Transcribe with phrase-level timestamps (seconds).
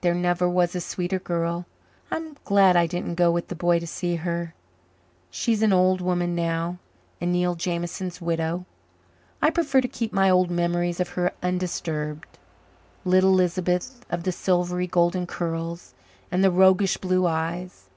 [0.00, 1.66] There never was a sweeter girl.
[2.08, 4.54] I'm glad I didn't go with the boy to see her.
[5.28, 6.78] She's an old woman now
[7.20, 8.64] and Neil Jameson's widow.
[9.42, 12.38] I prefer to keep my old memories of her undisturbed
[13.04, 15.94] little Lisbeth of the silvery golden curls
[16.30, 17.90] and the roguish blue eyes.